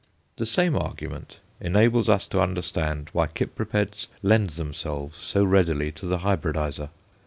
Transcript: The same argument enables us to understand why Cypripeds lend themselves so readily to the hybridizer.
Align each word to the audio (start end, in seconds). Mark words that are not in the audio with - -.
The 0.37 0.47
same 0.47 0.75
argument 0.75 1.37
enables 1.59 2.09
us 2.09 2.25
to 2.29 2.41
understand 2.41 3.09
why 3.13 3.27
Cypripeds 3.27 4.07
lend 4.23 4.49
themselves 4.49 5.19
so 5.19 5.43
readily 5.43 5.91
to 5.91 6.07
the 6.07 6.17
hybridizer. 6.17 6.89